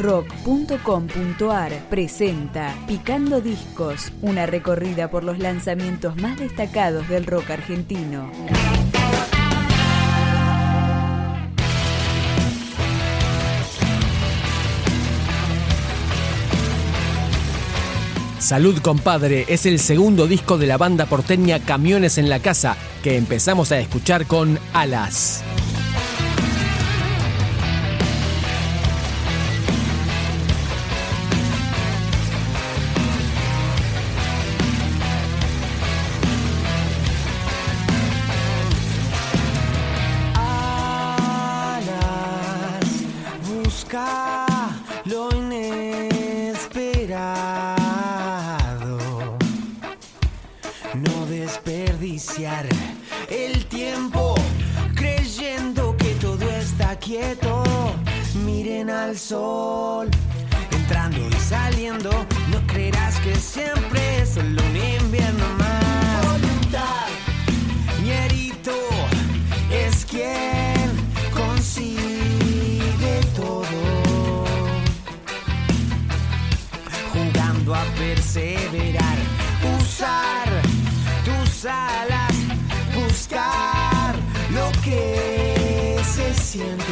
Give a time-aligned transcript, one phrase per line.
[0.00, 8.30] rock.com.ar presenta Picando Discos, una recorrida por los lanzamientos más destacados del rock argentino.
[18.38, 23.16] Salud Compadre es el segundo disco de la banda porteña Camiones en la Casa que
[23.16, 25.44] empezamos a escuchar con Alas.
[59.00, 60.08] Al sol,
[60.70, 62.10] entrando y saliendo.
[62.50, 66.26] No creerás que siempre es solo un invierno más.
[66.26, 67.08] Voluntad,
[68.04, 68.76] ñerito,
[69.70, 70.90] es quien
[71.32, 74.44] consigue todo.
[77.12, 79.18] Jugando a perseverar,
[79.80, 80.48] usar
[81.24, 82.34] tus alas
[82.94, 84.14] buscar
[84.52, 86.89] lo que se siente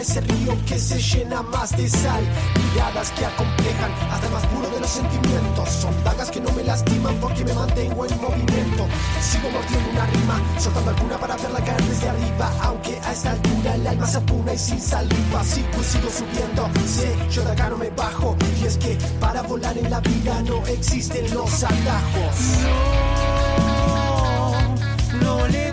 [0.00, 2.22] ese río que se llena más de sal.
[2.72, 5.68] Miradas que acomplejan hasta el más puro de los sentimientos.
[5.68, 8.86] Son dagas que no me lastiman porque me mantengo en movimiento.
[9.20, 12.52] Sigo mordiendo una rima, soltando alguna para verla caer desde arriba.
[12.62, 15.44] Aunque a esta altura el alma se apuna y sin saliva.
[15.44, 16.68] Sigo sigo subiendo.
[16.86, 18.36] Sé, yo de acá no me bajo.
[18.60, 22.36] Y es que para volar en la vida no existen los atajos.
[25.22, 25.67] No, no le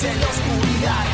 [0.00, 1.04] luz en la oscuridad.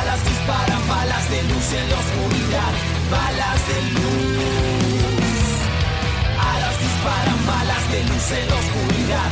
[0.00, 2.72] Alas disparan balas de luz en la oscuridad.
[3.10, 5.30] Balas de luz.
[6.52, 9.30] Alas disparan balas de luz en la oscuridad.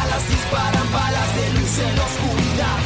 [0.00, 2.78] Alas disparan balas de luz en la oscuridad.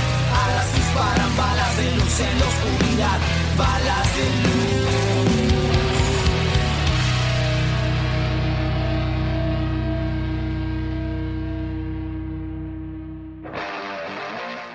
[0.44, 3.18] Alas disparan balas de luz en la oscuridad.
[3.56, 5.13] Balas de luz.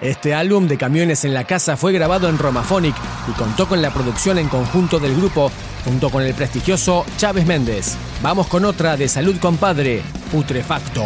[0.02, 2.96] Este álbum de Camiones en la Casa fue grabado en Romaphonic
[3.28, 5.52] y contó con la producción en conjunto del grupo
[5.84, 7.98] junto con el prestigioso Chávez Méndez.
[8.22, 10.02] Vamos con otra de Salud Compadre,
[10.32, 11.04] Putrefacto.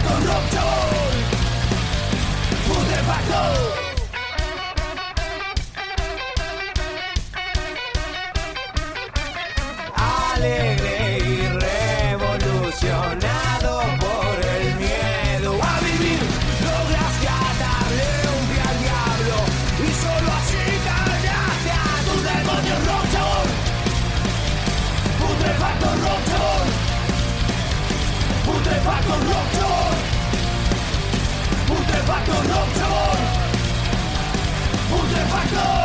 [0.00, 0.71] corrupto
[32.32, 33.18] facto no opción.
[34.90, 35.81] Un de.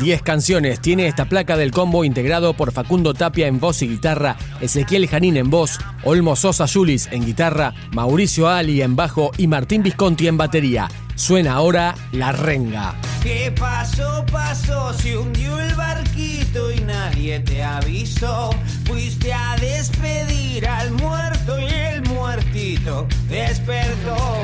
[0.00, 4.36] 10 canciones tiene esta placa del combo integrado por Facundo Tapia en voz y guitarra,
[4.60, 9.82] Ezequiel Janín en voz, Olmo Sosa Yulis en guitarra, Mauricio Ali en bajo y Martín
[9.82, 10.88] Visconti en batería.
[11.14, 12.94] Suena ahora La Renga.
[13.22, 14.92] ¿Qué pasó, pasó?
[14.92, 18.50] Se hundió el barquito y nadie te avisó.
[18.84, 24.43] Fuiste a despedir al muerto y el muertito despertó.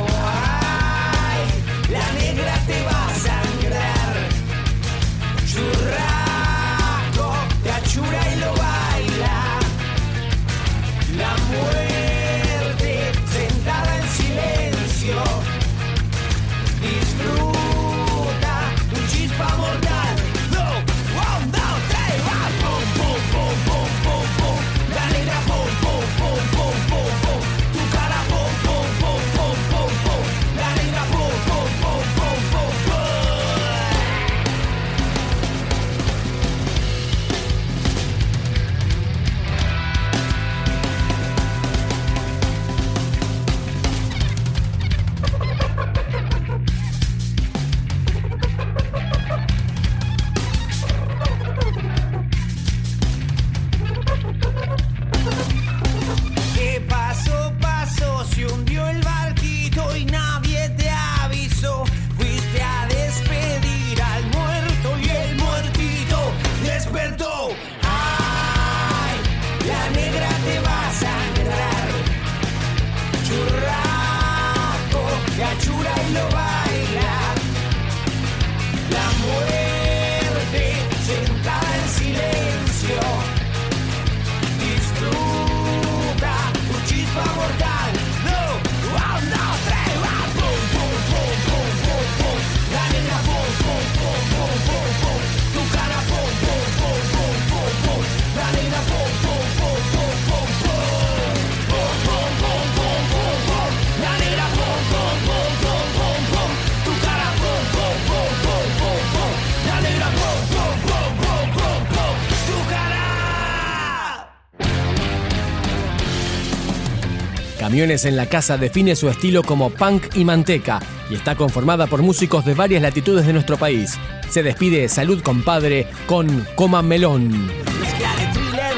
[117.70, 122.02] Camiones en la Casa define su estilo como punk y manteca y está conformada por
[122.02, 123.96] músicos de varias latitudes de nuestro país.
[124.28, 127.46] Se despide Salud Compadre con Coman Melón.
[127.46, 127.54] De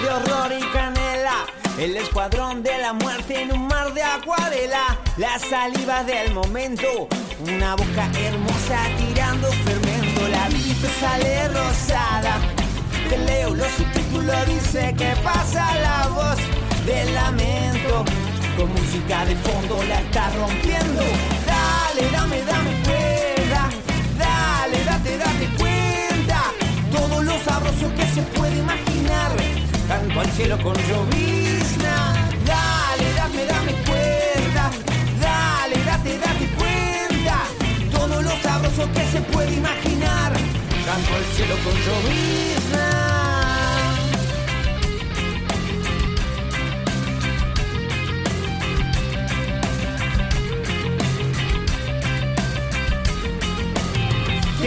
[0.02, 0.52] de horror.
[1.78, 5.00] El escuadrón de la muerte en un mar de acuarela.
[5.16, 7.08] La saliva del momento.
[7.40, 10.28] Una boca hermosa tirando fermento.
[10.28, 12.40] La vista sale rosada.
[13.08, 16.37] Te leo los subtítulos, dice que pasa la voz
[16.84, 17.22] del lamento.
[18.56, 21.02] Con música de fondo la está rompiendo.
[21.47, 23.71] Dale, dame, dame cuerda.
[24.18, 26.40] Dale, date, date cuenta.
[26.92, 29.32] Todo lo sabroso que se puede imaginar.
[29.88, 32.14] Canto al cielo con llovizna.
[32.44, 34.71] Dale, dame, dame cuerda.
[35.21, 37.37] Dale, date, date cuenta.
[37.90, 40.32] Todo lo sabroso que se puede imaginar.
[40.85, 43.01] Canto al cielo con llovizna.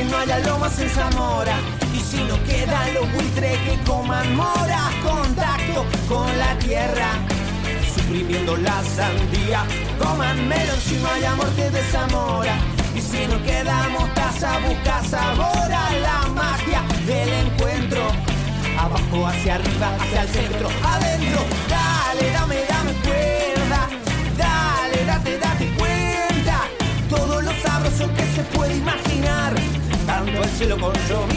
[0.10, 1.58] No haya lomas en Zamora.
[1.94, 7.10] Y si no quedan los buitres que coman mora, contacto con la tierra,
[7.96, 9.66] suprimiendo la sandía.
[10.00, 12.56] Coman melón si no hay muerte de Zamora.
[12.96, 18.04] Y si no queda mostaza, busca sabor a la magia del encuentro.
[18.80, 21.42] Abajo, hacia arriba, hacia el centro, adentro.
[21.70, 21.95] Dale,
[30.86, 31.35] Tanto el cielo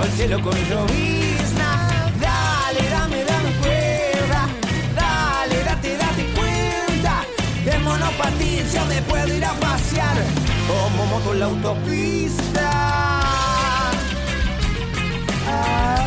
[0.00, 2.10] al cielo con llovizna.
[2.20, 4.48] Dale, dame, dame cuerda.
[4.94, 7.24] Dale, date, date cuenta.
[7.64, 10.16] En monopatín yo me puedo ir a pasear
[10.68, 12.70] como moto en la autopista.
[15.48, 16.06] Ah,